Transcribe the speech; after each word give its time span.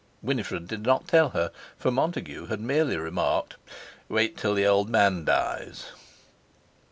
Winifred 0.23 0.67
did 0.67 0.81
not 0.81 1.07
tell 1.07 1.29
her, 1.29 1.51
for 1.77 1.91
Montague 1.91 2.47
had 2.47 2.59
merely 2.59 2.97
remarked: 2.97 3.57
"Wait 4.09 4.35
till 4.35 4.55
the 4.55 4.65
old 4.65 4.89
man 4.89 5.25
dies." 5.25 5.91